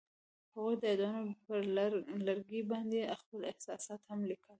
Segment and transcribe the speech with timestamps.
[0.53, 1.59] هغوی د یادونه پر
[2.27, 4.49] لرګي باندې خپل احساسات هم لیکل.